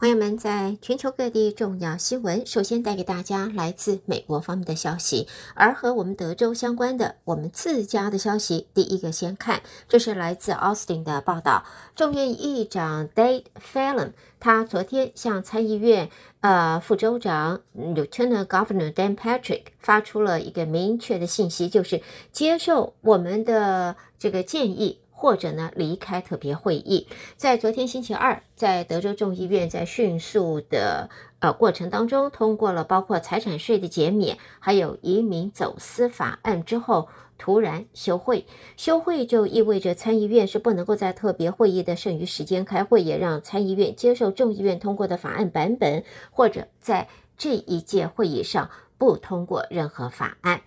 [0.00, 9.60] 朋友们，在全球各地重要新闻，首先带给大家来自美国方面的消息，而和我们德州相关的，我们自家的消息，第一个先看，
[9.90, 11.64] 这是来自 Austin 的报道。
[11.94, 16.08] 众议院议长 Dade Phelan，他昨天向参议院
[16.40, 22.00] 呃副州长 Lieutenant Governor Dan Patrick 发出了一个明确的信息，就是
[22.32, 25.00] 接受我们的这个建议。
[25.20, 27.06] 或者呢，离开特别会议。
[27.36, 31.10] 在昨天星期二，在德州众议院在迅速的
[31.40, 38.46] 呃过程当中通过了包括财产税的减免，还有移民走私法案之后，突然休会。
[38.78, 50.62] 休会就意味着参议院是不能够在特别会议的剩余时间开会，也让参议院接受众议院通过的法案版本，或者在这一届会议上不通过任何法案。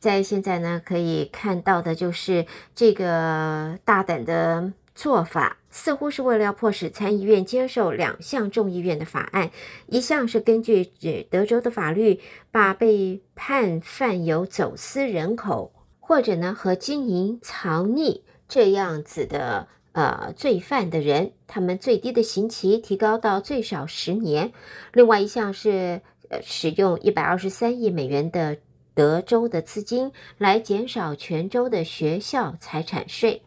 [0.00, 9.50] 在现在呢，可以看到的就是这个大胆的做法，似乎是为了要迫使参议院接受两项众议院的法案。
[9.86, 10.92] 一项是根据
[11.28, 12.20] 德州的法律，
[12.52, 24.52] 把被判犯有走私人口或者呢和经营藏匿这样子的呃罪犯的人，他们最低的刑期提高到最少十年。
[24.92, 28.58] 另外一项是呃使用一百二十三亿美元的。
[28.98, 33.42] 德州的资金来减少全州的学校财产税，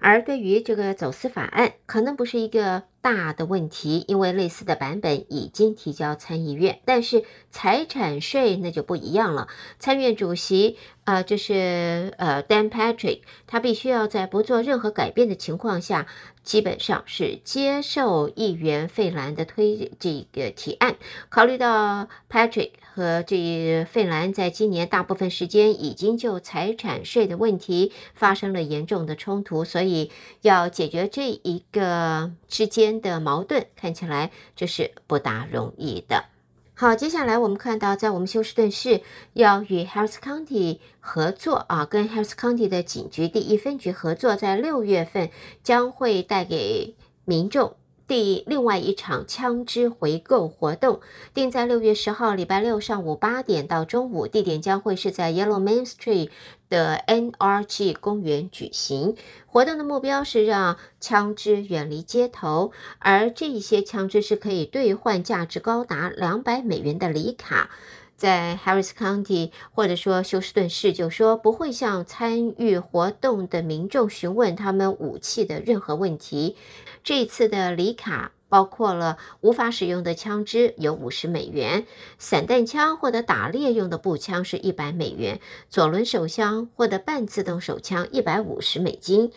[0.00, 6.80] 而对于这个走私法案，可能不是一个大的问题，因为类似的版本已经提交参议院。
[6.84, 9.46] 但是财产税那就不一样了，
[9.78, 16.08] 参院主席啊，就是呃 Dan Patrick，他必须要在不做任何改变的情况下。
[16.42, 20.94] 基本上是接受议员费兰的推这个提案。
[21.28, 36.24] 考虑到 Patrick 和这费兰在今年大部分时间已经就财产税的问题发生了严重的冲突，所以要解决这一个之间的矛盾，看起来这是不大容易的。
[36.72, 39.02] 好，接下来我们看到，在我们休斯顿市
[39.34, 45.28] 要与 Harris County 合作啊，跟 Harris County 的警局第一分局合作，在六月份
[45.62, 46.94] 将会带给
[47.26, 47.76] 民众。
[48.06, 51.00] 第另外一场枪支回购活动
[51.34, 56.30] 定在六月十号礼拜六上午八点到中午，地点将会是在 Yellow Main Street
[56.68, 59.16] 的 NRG 公园举行。
[59.46, 67.70] 活动的目标是让枪支远离街头，而这些枪支是可以兑换价值高达两百美元的礼卡。
[68.16, 76.56] 在 Harris County 或者说休斯顿市，就说不会向参与活动的民众询问他们武器的任何问题。
[77.04, 81.84] 这一次的礼卡包括了无法使用的枪支有五十美元，
[82.18, 89.30] 散弹枪或者打猎用的步枪是一百美元，左轮手枪或者半自动手枪一百五十美金，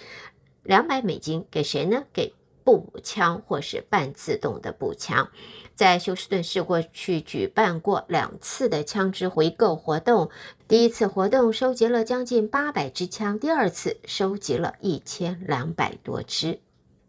[0.64, 2.04] 两百美金给谁呢？
[2.14, 2.34] 给
[2.78, 5.30] 步枪或是半自动的步枪。
[5.76, 10.30] 在休斯顿市过去举办过两次的枪支回购活动，
[10.68, 16.60] 第一次活动收集了将近八百支枪，第二次收集了一千两百多支。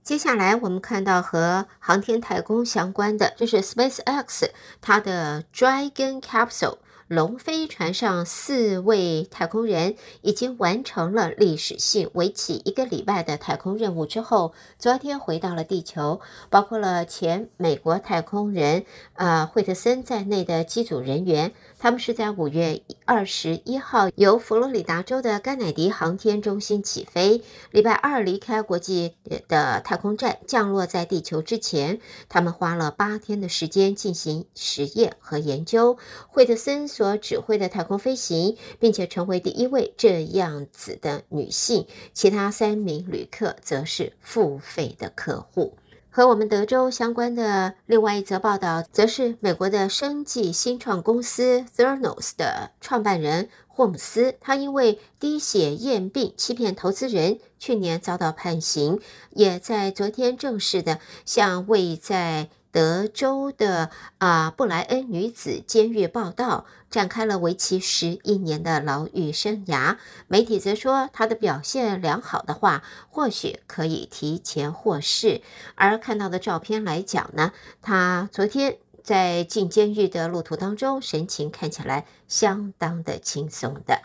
[0.02, 4.50] 接下来我们看到和航天太空相关的，这是 SpaceX
[4.80, 6.78] 它的 Dragon Capsule。
[7.10, 18.84] 龙飞船上四位太空人已经完成了历史性为期一个礼拜的太空任务之后，昨天回到了地球，包括了前美国太空人
[19.14, 21.52] 呃惠特森在内的机组人员。
[21.82, 29.14] 他们是在五月二十一号由佛罗里达州的甘乃迪航天中心起飞，礼拜二离开国际
[29.48, 31.98] 的太空站，降落在地球之前，
[32.28, 35.96] 他们花了八天的时间进行实验和研究。
[36.28, 45.78] 惠特森所指挥的太空飞行，并且成为第一位这样子的女性，其他三名旅客则是付费的客户。
[46.12, 59.00] 和我们德州相关的另外一则报道，则是美国的生计新创公司 Theranos 的创办人霍姆斯，他因为滴血验病欺骗投资人，去年遭到判刑，
[59.30, 69.96] 也在昨天正式的向未在德州的啊布莱恩女子监狱报道，展开了为期十一年的牢狱生涯。
[70.28, 75.42] 媒体则说，他的表现良好的话，或许可以提前获释。
[75.74, 77.52] 而看到的照片来讲呢，
[77.82, 84.02] 他昨天在进监狱的路途当中，神情看起来相当的轻松的。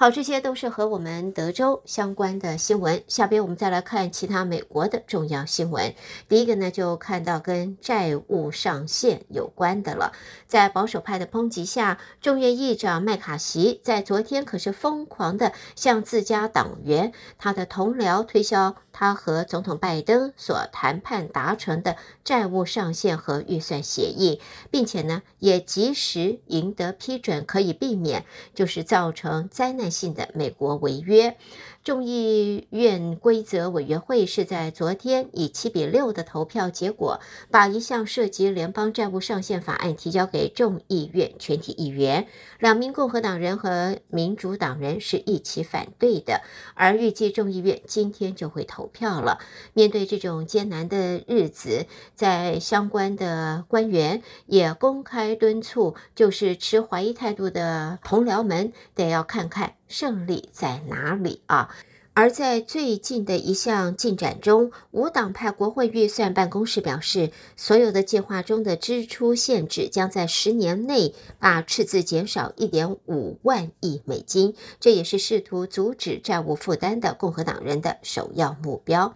[0.00, 3.02] 好，这些都是和我们德州相关的新闻。
[3.08, 5.92] 下边我们再来看其他美国的重要新闻。
[6.28, 10.12] 第一个呢，就看到跟债务上限有关的了。
[10.46, 24.40] 在保守派的抨击下，众议议长麦卡锡在昨天可是疯狂的向自家党员、他的同僚推销他和总统拜登所谈判达成的债务上限和预算协议，
[24.70, 28.24] 并且呢，也及时赢得批准，可以避免
[28.54, 31.36] 就是造成灾难性的美国违约。
[31.84, 37.20] 众议院规则委员会是在昨天以七比六的投票结果，
[37.50, 42.26] 把一项涉及联邦债务上限法案提交给众议院全体议员。
[42.58, 46.42] 两名共和党人和民主党人是一起反对的，
[46.74, 49.38] 而预计众议院今天就会投票了。
[49.72, 59.77] 面对这种艰难的日子，在相关的官员也公开敦促，就是持怀疑态度的同僚们得要看看。
[59.88, 61.74] 胜利在哪里啊？
[62.14, 79.14] 而在最近的一项进展中，无党派国会预算办公室表示，所有的计划中的支出限制将在十年内把赤字减少一点五万亿美金，这也是试图阻止债务负担的共和党人的首要目标。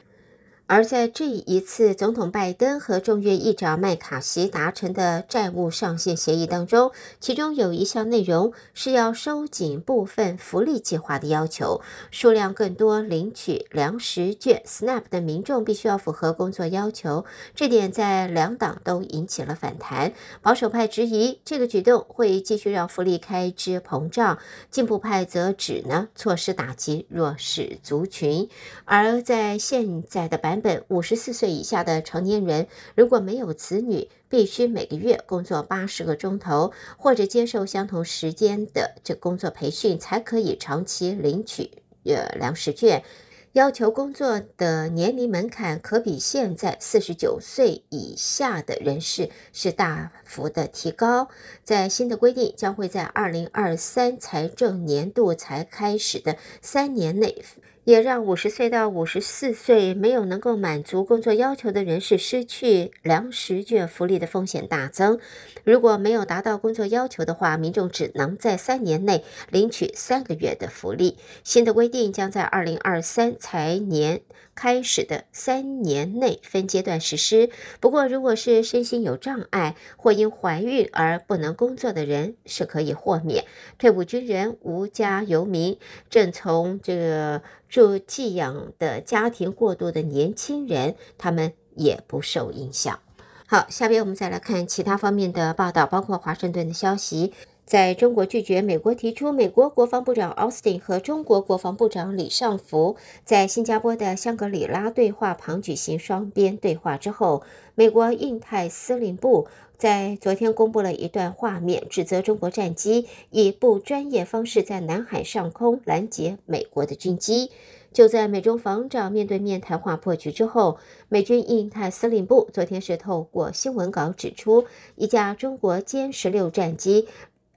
[0.72, 17.26] 而在这一次总统拜登和众议议长麦卡锡达成的债务上限协议当中，其中有一项内容是要收紧部分福利计划的要求，数量更多领取粮食券 SNAP 的民众必须要符合工作要求。
[17.54, 20.14] 这点在两党都引起了反弹。
[20.40, 24.38] 保守派质疑这个举动会继续让福利开支膨胀，
[24.70, 28.48] 进步派则指呢措施打击弱势族群。
[28.86, 30.62] 而在现在的版。
[30.62, 41.73] 本五十四岁以下的成年人，如果没有子女，必须每个月工作八十个钟头，或者接受相同时间的这工作培训，才可以长期领取
[42.05, 43.05] 呃粮食券。
[43.53, 51.29] 要求工作的年龄门槛可比现在四十九岁以下的人士是大幅的提高。
[51.62, 57.44] 在新的规定将会在二零二三财政年度才开始的三年内。
[57.84, 65.19] 也让五十岁到五十四岁没有能够满足工作要求的人士失去粮食券福利的风险大增。
[65.64, 71.19] 如果没有达到工作要求的话，民众只能在三年内领取三个月的福利。
[71.43, 74.20] 新的规定将在二零二三财年
[74.62, 77.50] 开始的三年内分阶段实施。
[77.81, 83.44] 不过，如果是身心有障碍或因怀孕而不能工作的人，是可以豁免。
[83.76, 87.43] 退伍军人、无家游民、正从这个。
[87.73, 93.00] 住寄养的家庭过渡的年轻人，他们也不受影响。
[93.47, 97.32] 好，下边我们再来看其他方面的报道，包括华盛顿的消息。
[97.72, 107.42] 在中国拒绝美国提出美国国防部长奥斯汀和中国国防部长李尚福在新加坡的香格里拉对话旁举行双边对话之后，
[107.74, 109.48] 美国印太司令部
[109.78, 117.50] 在昨天公布了一段画面，指责中国战机以不专业方式在南海上空拦截美国的军机。
[117.90, 120.78] 就在美中防长面对面谈话破局之后，
[121.08, 124.66] 美军印太司令部昨天是透过新闻稿指出，
[124.96, 127.08] 一架中国歼十六战机。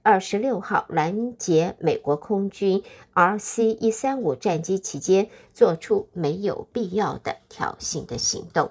[0.06, 8.70] 二十六号拦截美国空军 RC 一三五战机期间，做出没有必要的挑衅的行动。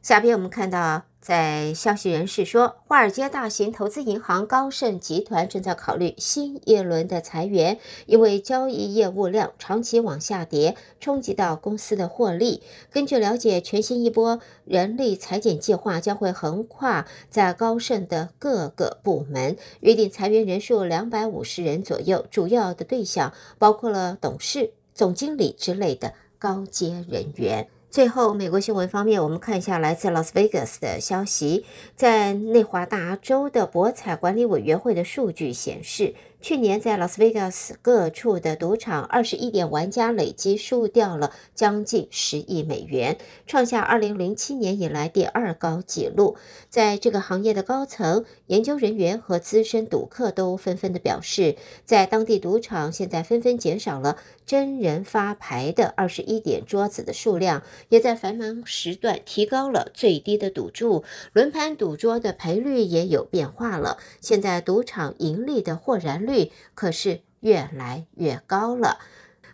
[0.00, 1.02] 下边我们看到。
[1.22, 12.64] 在消息人士说，华尔街大型投资银行高盛集团正在考虑新一轮的裁员，因为交易业务量长期往下跌，冲击到公司的获利。
[12.90, 27.68] 根据了解，全新一波人力裁减计划将会横跨在高盛的各个部门，预定裁员人数两百五十人左右，主要的对象包括了董事、总经理之类的高阶人员。
[27.92, 36.14] 最后，美国新闻方面，我们看一下来自拉斯维加斯的消息，在内华达州的博彩管理委员会的数据显示。
[36.40, 46.36] 去年在拉斯维加斯各处的赌场，二十一点玩家累计输掉了将近十亿美元，创下二零零七年以来第二高纪录。
[46.68, 54.16] 在这个行业的高层、研究人员和资深赌客都纷纷的表示，在当地赌场现在纷纷减少了
[54.52, 63.96] 真人发牌的二十一点桌子的数量，也在繁忙时段提高了最低的赌注，轮盘赌桌的赔率也有变化了。
[64.20, 66.52] 现在赌场盈利的豁然率。
[66.74, 68.98] 可是越来越高了，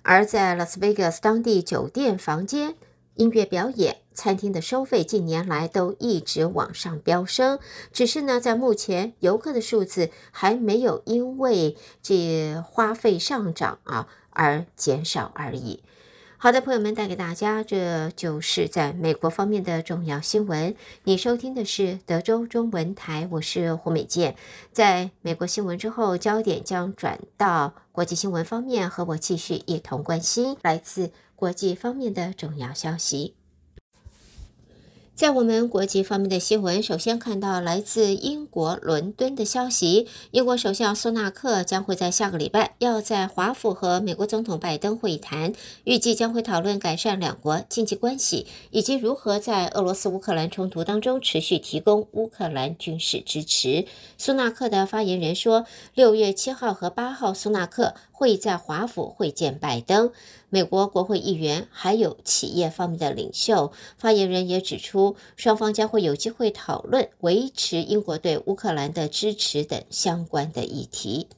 [0.03, 2.75] 而在拉斯维加斯当地酒店房间、
[3.15, 7.61] 音乐表演、餐厅的收费近年来都一直往上飙升，
[7.93, 14.09] 只是呢，在目前游客的数字还没有因为这花费上涨啊。
[14.39, 15.83] 而减少而已。
[16.41, 20.77] 好的，朋友们，带给大家，这就是在美国方面的重要新闻。
[21.03, 24.37] 你收听的是德州中文台，我是胡美健。
[24.71, 33.38] 在美国新闻之后，焦点将转到国际新闻方面，和我继续一同关心来自国际方面的重要消息。
[35.19, 53.87] 在我们国际方面的新闻，首先看到来自英国伦敦的消息：英国首相苏纳克将会在下个礼拜要在华府和美国总统拜登会谈，预计将会讨论改善两国经济关系，以及如何在俄罗斯乌克兰冲突当中持续提供乌克兰军事支持。
[54.17, 60.11] 苏纳克的发言人说，六月七号和八号，苏纳克会在华府会见拜登。
[60.51, 71.29] 美国国会议员还有企业方面的领袖，发言人也指出，双方将会有机会讨论维持英国对乌克兰的支持等相关的议题。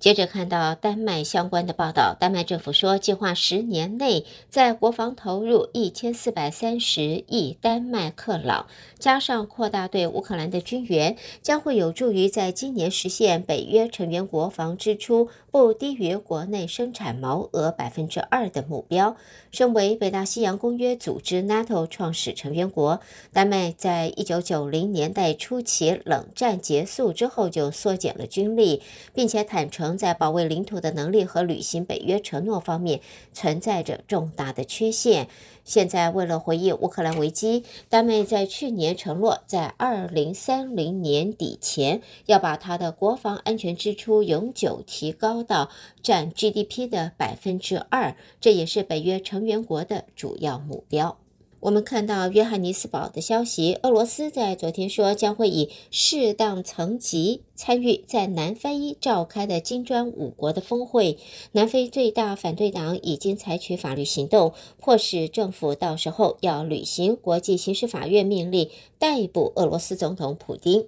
[0.00, 8.66] 接着看到丹麦相关的报道，丹麦政府说，计划十年内在国防投入一千四百三十亿丹麦克朗，
[8.98, 19.16] 加上扩大对乌克兰的军援，将会有助于在今年实现北约成员国防支出不低于国内生产毛额百分之二的目标。
[19.50, 23.00] 身为北大西洋公约组织 NATO 创始成员国，
[23.32, 28.82] 丹麦在一九九零年代初期冷战结束之后就缩减了军力，
[29.14, 29.90] 并且坦诚。
[30.00, 33.00] 在保卫领土的能力和履行北约承诺方面
[33.34, 35.28] 存在着重大的缺陷。
[35.64, 45.70] 现在，为了回应乌克兰危机，丹麦在去年承诺，在二零三零年底前要把它的国防安全支出永久提高到
[46.02, 51.18] 占 GDP 的百分之二，这也是北约成员国的主要目标。
[51.60, 61.18] 我们看到约翰尼斯堡的消息，俄罗斯在昨天说将会以适当层级参与在南非召开的金砖五国的峰会。
[61.52, 70.86] 南非最大反对党已经采取法律行动，迫使政府到时候要履行国际刑事法院命令，逮捕俄罗斯总统普京。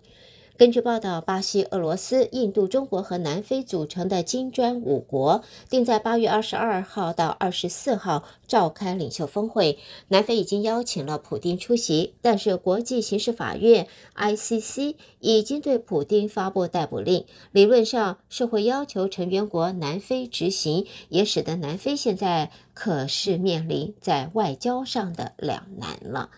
[0.63, 9.81] 根据报道，巴西、俄罗斯、印度、中国和南非组成的金砖五国定在八月二十二号到二十四号召开领袖峰会。
[10.07, 26.31] 南非已经邀请了普丁出席，但是国际刑事法院 （ICC） 已经对普丁发布逮捕令，理论上是会要求成员国南非执行，也使得南非现在可是面临在外交上的两难了。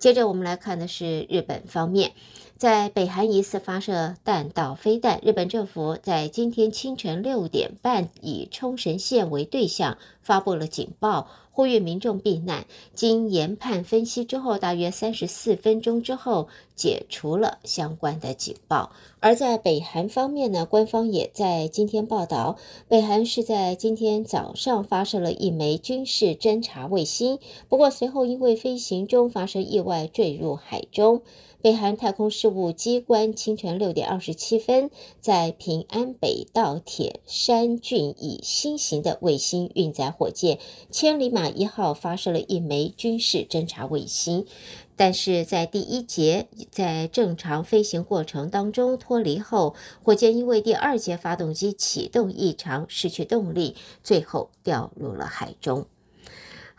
[0.00, 2.14] 接着我们来看的是日本方面。
[2.60, 12.66] 在北韩疑似发射弹道飞弹，日本政府在今天清晨六点半以冲绳县为对象发布了警报，呼吁民众避难。
[12.92, 18.92] 经研判分析之后，大约三十四分钟之后解除了相关的警报。
[19.20, 27.38] 而在北韩方面呢，官方也在今天报道，北韩是在今天早上发射了一枚军事侦察卫星，
[27.70, 31.22] 不过随后因为飞行中发生意外坠入海中。
[31.62, 34.90] 北韩太空事务机关清晨六点二十七分，
[35.20, 40.58] 在平安北道铁山郡以新型的卫星运载火箭
[40.90, 44.46] “千里马一号”发射了一枚军事侦察卫星，
[44.96, 55.84] 但是在第一节在正常飞行过程当中脱离后，火箭因为第二节发动机启动异常，失去动力，最后掉入了海中。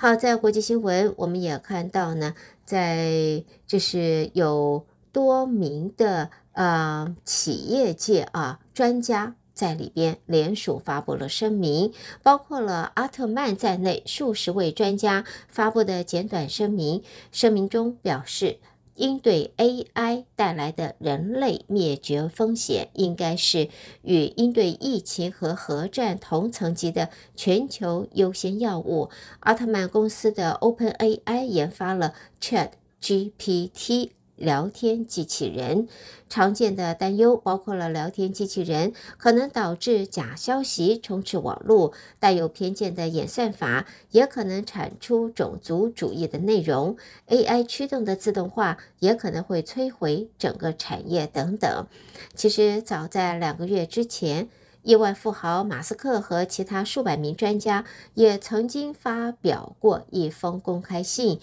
[0.02, 2.34] 好，在国际新闻，我们也看到呢。
[2.66, 11.94] 在就是有多名的呃企业界啊专家在里边联署发布了声明，
[12.24, 17.04] 包括了阿特曼在内数十位专家发布的简短声明。
[17.32, 18.58] 声明中表示，
[18.96, 23.70] 应对 AI 带来的人类灭绝风险，应该是
[24.04, 29.10] 与应对疫情和核战同层级的全球优先药物。
[29.42, 32.14] 奥特曼公司的 OpenAI 研发了。
[32.42, 35.88] ChatGPT 聊天机器人
[36.30, 51.88] 常见的担忧包括了聊天机器人可能导致假消息充斥网络，带有偏见的演算法也可能产出种族主义的内容，AI 驱动的自动化也可能会摧毁整个产业等等。
[52.34, 54.48] 其实早在两个月之前，
[54.84, 61.40] 亿万富豪马斯克和其他数百名专家也曾经发表过一封公开信。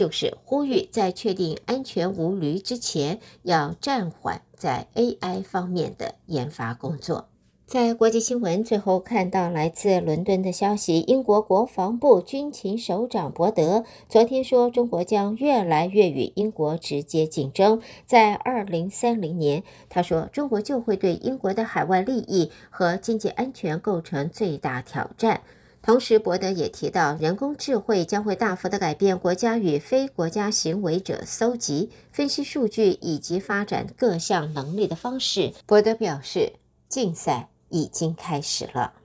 [0.00, 7.28] 就是呼吁在确定安全无虞之前，要暂缓在 AI 方面的研发工作。
[7.66, 17.82] 在国际新闻最后看到来自伦敦的消息，英国国防部军情首长伯德昨天说，中国将越来越与英国直接竞争。
[18.06, 25.42] 在二零三零年，他说中国就会对英国的海外利益和经济安全构成最大挑战。
[25.82, 35.54] 同时，博德也提到，人工智慧将会大幅的改变国家与非国家行为者搜集、分析数据以及发展各项能力的方式。
[35.66, 36.52] 博德表示，
[36.88, 38.99] 竞赛已经开始了。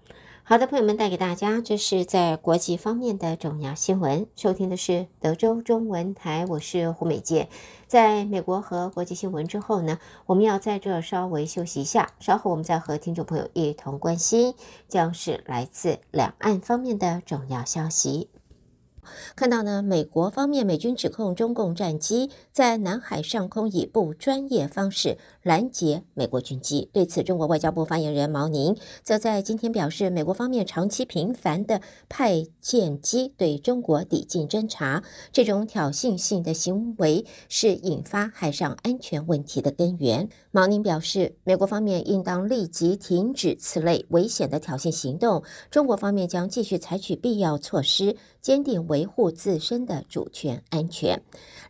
[0.48, 4.28] 好的，朋友们，带给大家这是在国际方面的重要新闻。
[4.36, 7.50] 收听的是德州中文台，我是胡美健。
[7.88, 9.98] 在美国和国际新闻之后呢，
[10.28, 14.54] 我们要在这稍微休息一下，稍后我们再和听众朋友一同关心，
[14.88, 18.30] 将是来自两岸方面的重要消息。
[19.36, 26.90] 看到呢，美国方面美军指控中共战机在南海上空以不专业方式拦截美国军机。
[26.92, 40.28] 对此，中国外交部发言人毛宁则在今天表示，美国方面长期频繁地派舰机对中国抵近侦察，这种挑衅性的行为是引发海上安全问题的根源。
[40.50, 51.22] 毛宁表示，美国方面应当立即停止此类危险的挑衅行动，中国方面将继续采取必要措施，坚定维护自身的主权安全。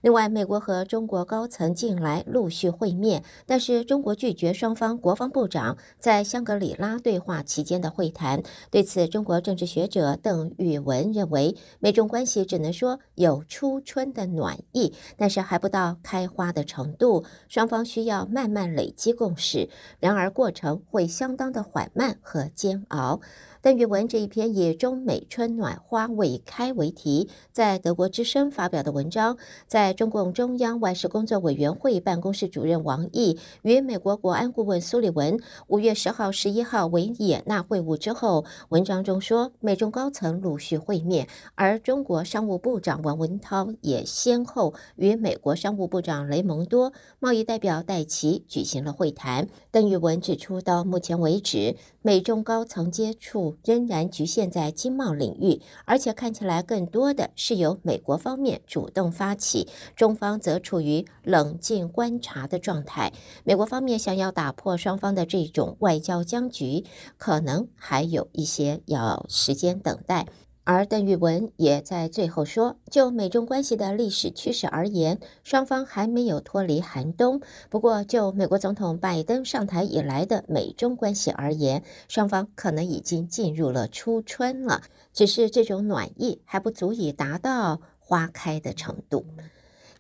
[0.02, 8.44] 另外，美国和中国高层近来陆续会面，但是是中国拒绝双方国防部长在香格里拉对话期间的会谈。
[8.70, 19.68] 对此，中国政治学者邓宇文认为，美中关系只能说有初春的暖意，但是还不到开花的程度，双方需要慢慢累积共识。
[20.00, 23.20] 然而，过程会相当的缓慢和煎熬。
[23.66, 49.50] 邓玉文这一篇以“中美春暖花未开”为题，在德国之声发表的文章，在中共中央外事工作委员会办公室主任王毅与美国国安顾问苏利文五月十号、十一号维也纳会晤之后，文章中说，美中高层陆续会面，而中国商务部长王文涛也先后与美国商务部长雷蒙多、贸易代表戴琪举行了会谈。
[49.72, 53.55] 邓玉文指出，到目前为止，美中高层接触。
[53.64, 63.14] 仍然局限在经贸领域，而且看起来更多的是由美国方面主动发起，中方则处于冷静观察的状态。
[63.44, 66.84] 美国方面想要打破双方的这种外交僵局，
[67.18, 70.28] 可能还有一些要时间等待。
[70.66, 77.40] 而邓玉文也在最后说，就美中关系的历史趋势而言，双方还没有脱离寒冬。
[77.70, 84.82] 不过，就美国总统拜登上台以来的美中关系而言，双方可能已经进入了初春了，
[85.14, 89.24] 只是这种暖意还不足以达到花开的程度。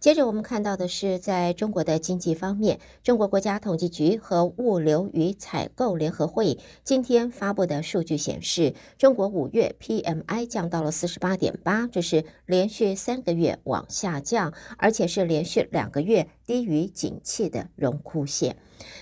[0.05, 18.57] 接着我们看到的是，在中国的经济方面，中国国家统计局和物流与采购联合会今天发布的数据显示，中国五月 PMI 降到了四十八点八，这是连续三个月往下降，而且是连续两个月低于景气的荣枯线。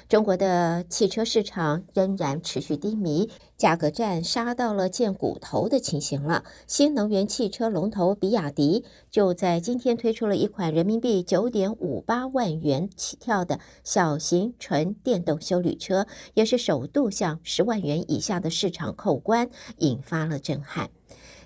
[0.09, 6.43] 中国的汽车市场仍然持续低迷，价格战杀到了见骨头的情形了。
[6.67, 20.89] 新能源汽车龙头比亚迪就在今天推出了一款人民币九点五八万元起跳的小型纯电动休旅车，也是首度向十万元以下的市场扣关，引发了震撼。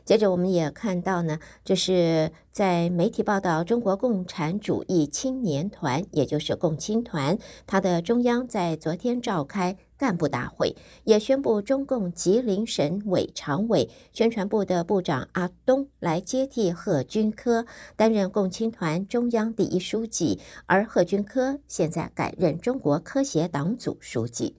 [0.07, 17.65] 接着，我们也看到呢，就是在媒体报道，中国共产主义青年团，也就是共青团，它的中央在昨天召开干部大会，也宣布中共吉林省委常委、宣传部的部长阿东来接替贺军科
[17.97, 24.55] 担任共青团中央第一书记，而贺军科现在改任中国科协党组书记。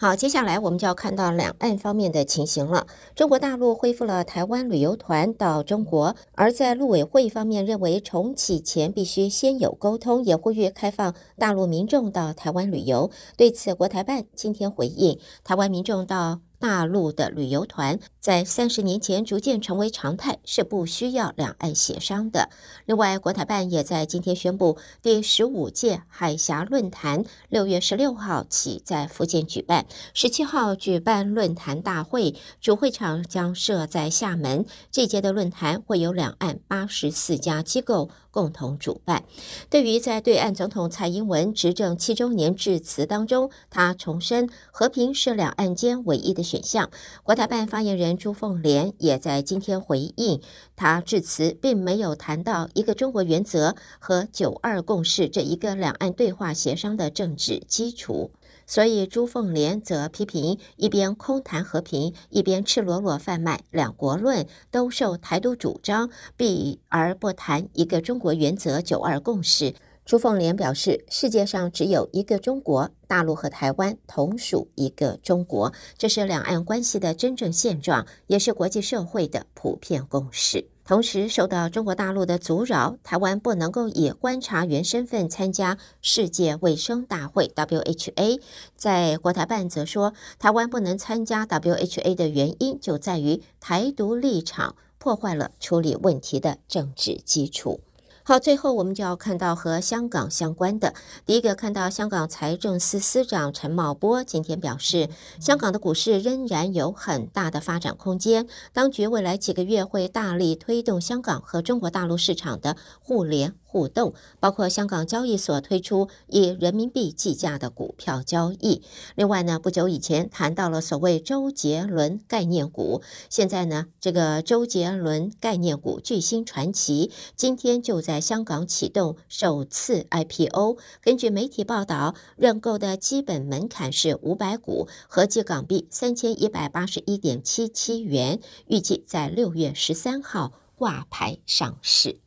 [0.00, 2.86] 好，接下来我们就要看到两岸方面的情形了。
[3.16, 13.10] 中国大陆恢复了台湾旅游团到中国，而在陆委会方面认为重启前必须先有沟通，也呼吁开放大陆民众到台湾旅游。
[13.36, 22.50] 对此，国台办今天回应，台湾民众到大陆的旅游团在三十年前逐渐成为常态，是不需要两岸协商的。
[22.84, 34.66] 另外，国台办也在今天宣布，第十五届海峡论坛六月十六号起在福建举办，十七号举办论坛大会，主会场将设在厦门。
[34.90, 39.24] 这届的论坛会有两岸八十四家机构共同主办。
[39.68, 46.88] 对于在对岸总统蔡英文执政七周年致辞当中，他重申和平是两岸间唯一的选项。
[47.24, 50.40] 国台办发言人朱凤莲也在今天回应，
[50.76, 58.30] 他致辞并没有谈到一个中国原则和九二共识这一个两岸对话协商的政治基础。
[58.68, 69.74] 所以朱凤莲则批评一边空谈和平，一边赤裸裸贩卖两国论，兜售台独主张，避而不谈一个中国原则、九二共识。
[70.04, 80.68] 朱凤莲表示，世界上只有一个中国，大陆和台湾同属一个中国，这是两岸关系的真正现状，也是国际社会的普遍共识。
[80.88, 88.40] 同时，受到中国大陆的阻扰，台湾不能够以观察员身份参加世界卫生大会 （WHA）。
[88.74, 97.82] 在国台办则说，台湾不能参加 WHA 的原因就在于台独立场破坏了处理问题的政治基础。
[98.28, 100.92] 好，最后我们就要看到和香港相关的。
[101.24, 105.08] 第一个看到香港财政司司长陈茂波今天表示，
[105.40, 113.54] 香港的股市仍然有很大的发展空间，当局未来几个月会大力推动香港和中国大陆市场的互联。
[113.70, 118.82] 互动包括香港交易所推出以人民币计价的股票交易。
[119.14, 130.78] 另外呢，不久以前谈到了所谓周杰伦概念股，现在呢，这个周杰伦概念股巨星传奇今天就在香港启动首次 IPO。
[131.02, 142.20] 根据媒体报道，认购的基本门槛是五百股，合计港币三千一百八十一点七七元，预计在六月十三号挂牌上市。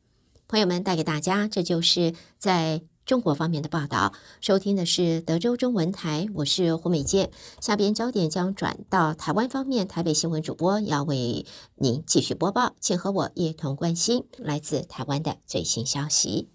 [0.51, 4.11] 朋友们，带给大家，这就是在中国方面的报道。
[4.41, 7.31] 收听的是德州中文台，我是胡美健。
[7.61, 16.49] 下边焦点将转到台湾方面，台北新闻主播要为您继续播报，请和我一同关心来自台湾的最新消息。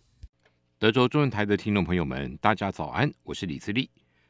[0.78, 3.88] 德州中文台的听众朋友们，大家早安，我是李自立。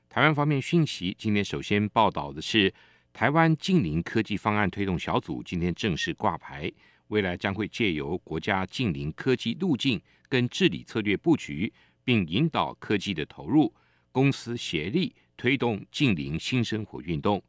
[0.09, 2.73] 台湾方面讯息，今天首先报道的是，
[3.13, 6.73] 台湾净零科技方案推动小组今天正式挂牌。
[7.09, 13.73] 未来将会借由国家近零科技路径跟治理策略布局，并引导科技的投入，
[14.11, 17.43] 公司协力推动净零新生活运动。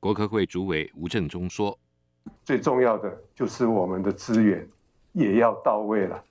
[0.00, 1.78] 国科会主委吴政忠说
[2.44, 4.66] ：“最重要的就是我们的资源
[5.12, 6.24] 也要到位了，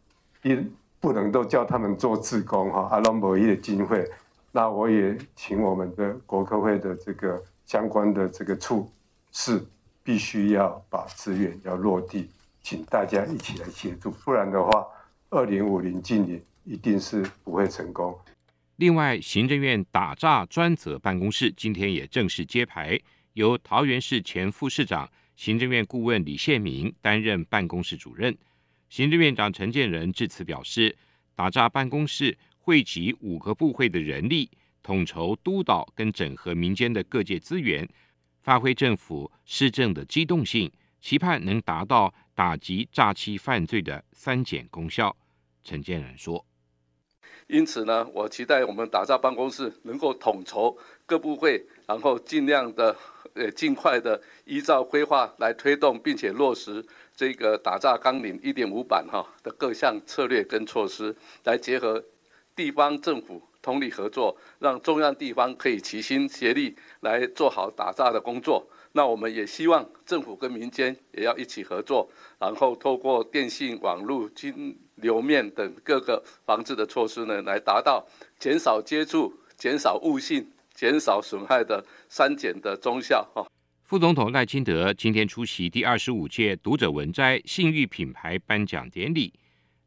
[0.44, 0.66] 也
[1.00, 4.04] 不能都叫他们做志工哈，阿龙博一的经费。
[4.52, 8.90] 那我也请我们的国科会的这个相关的这个处
[9.32, 9.64] 是
[10.02, 12.30] 必须要把资源要落地。”
[12.66, 14.88] 请大家一起来协助，不然的话，
[15.30, 18.18] 二零五零净零一定是不会成功。
[18.78, 23.00] 另外，行政院打诈专责办公室今天也正式揭牌，
[23.34, 28.36] 由桃园市前副市长、行政院顾问李宪明担任办公室主任。
[28.90, 30.98] 行政院长陈建仁致辞表示，
[31.36, 34.50] 打诈办公室汇集五个部会的人力，
[34.82, 37.88] 统筹督导跟整合民间的各界资源，
[38.42, 40.72] 发挥政府施政的机动性。
[41.02, 45.16] 期盼能达到打击诈欺犯罪的三减功效，
[45.64, 46.46] 陈建仁说。
[47.48, 52.96] 因此呢，我期待我们打诈办公室能够统筹各部会，然后尽量的
[53.36, 62.04] 呃尽快的依照规划来推动，并且落实这个打诈纲领一点五版哈的各项策略跟措施，来结合
[62.56, 68.68] 地方政府通力合作，让中央地方可以齐心协力来做好打诈的工作。
[68.98, 78.08] 那我们也希望政府跟民间也要一起合作，然后透过电信、网络、金流面等各个防治的措施呢，来达到
[78.40, 83.22] 减少接触、减少误信、减少损害的三减的中效。
[83.36, 83.46] 哈，
[83.84, 89.34] 副总统赖清德今天出席第二十五届读者文摘信誉品牌颁奖典礼。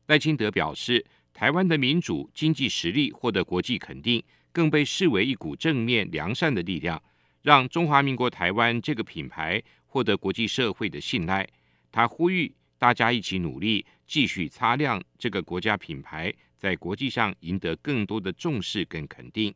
[0.08, 7.02] 赖清德表示，台湾的民主经济实力获得国际肯定，更被视为一股正面良善的力量。
[7.42, 11.48] 让中华民国台湾这个品牌获得国际社会的信赖，
[11.90, 19.54] 他呼吁大家一起努力，继续擦亮这个国家品牌，在国际上赢得更多的重视跟肯定。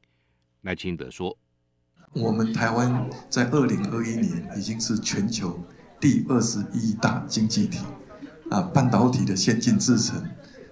[0.63, 1.37] 赖清德说
[2.15, 5.61] ：“我们台湾在二零二一年已经是全球
[6.01, 7.85] 第二十一大经济体
[8.51, 10.25] 啊，半导体的先进制程，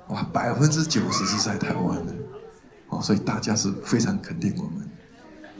[0.09, 2.15] 哇，百分之九十是在台湾的，
[2.89, 4.89] 哦，所以大家是非常肯定我们。”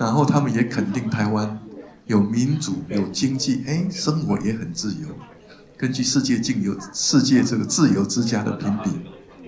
[0.01, 1.61] 然后他们也肯定台湾
[2.07, 5.09] 有民主、有经济，哎，生活也很自由。
[5.77, 8.91] 根据世界自由世界这个自由之家的评比，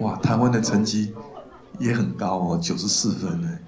[0.02, 1.14] 哇，台湾的成绩
[1.78, 3.58] 也很高哦，九十四分呢，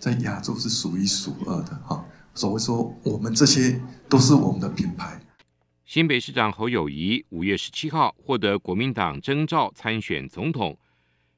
[0.00, 2.04] 在亚洲是数一数二的哈。
[2.34, 5.20] 所以说，我们这些都是我们的品牌。
[5.86, 10.76] 新北市长侯友宜五月十七号获得国民党征召参选总统，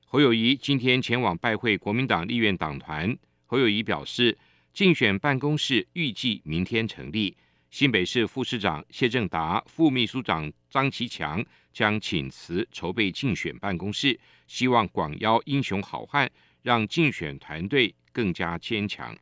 [0.06, 3.14] 侯友宜今天前往拜会国民党立院党团。
[3.44, 4.38] 侯友宜表示。
[4.74, 7.36] 竞选办公室预计明天成立，
[7.70, 11.40] 新北市副市长谢正达、副秘书长张其强
[11.72, 16.28] 将请辞筹备竞选办公室，希望广邀英雄好汉，
[16.62, 19.16] 让竞选团队更加坚强。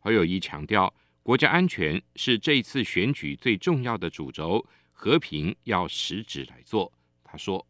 [0.00, 6.90] 侯友宜强调，国家安全是这一次选举最重要的主轴，和平要实质来做。
[7.22, 7.66] 他说：“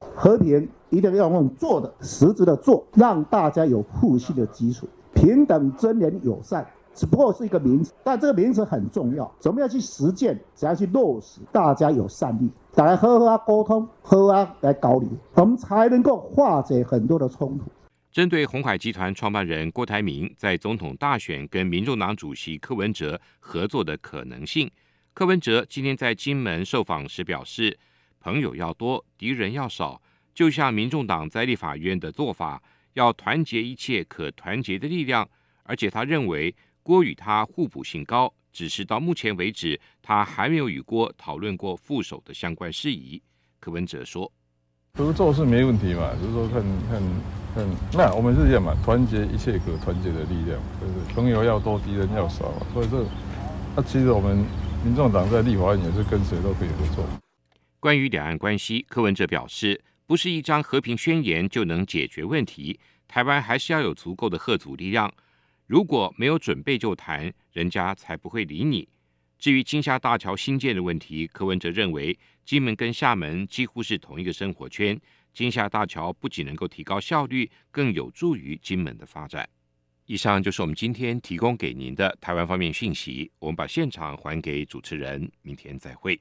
[0.00, 4.86] 和平一定要用做的，实质的做，让大家有互信的基础。
[5.14, 9.30] 平等、尊严、友善，只不过是一个名词，但这个名词很重要。
[9.38, 10.38] 怎么样去实践？
[10.54, 11.40] 怎样去落实？
[11.52, 17.64] 大家有善意，大家好好沟通，好好来交流，我们才能够化解很多的冲突。
[18.10, 24.70] 针对鸿海集团创办人郭台铭在总统大选跟民众党主席柯文哲合作的可能性，
[25.14, 27.78] 柯文哲今天在金门受访时表示。
[28.20, 30.02] 朋友要多，敌人要少，
[30.34, 32.60] 就像民众党在立法院的做法，
[32.94, 35.28] 要团结一切可团结的力量。
[35.62, 43.20] 而且他认为郭与他互补性高，只是到目前为止，他还没有与郭讨论过副手的相关事宜。
[43.60, 44.32] 柯文哲说
[44.94, 47.02] ：“合作是没问题嘛，就是说看看
[47.54, 52.50] 看，那我们是这样嘛，团结一切可团结的力量，就是朋友要多，敌人要少。
[52.72, 53.04] 所以这，
[53.76, 54.38] 那其实我们
[54.82, 57.04] 民众党在立法院也是跟谁都可以合作。”
[57.78, 65.12] 关于两岸关系，柯文哲表示，不是一张和平宣言就能解决问题，台湾还是要有足够的吓阻力量。
[65.66, 68.88] 如果没有准备就谈，人家才不会理你。
[69.38, 74.98] 至于金厦大桥新建的问题，柯文哲认为，金门跟厦门几乎是同一个生活圈，
[75.34, 79.46] 金厦大桥不仅能够提高效率，更有助于金门的发展。
[80.06, 86.18] 以上就是我们今天提供给您的台湾方面讯息，我们把现场还给主持人，明天再会。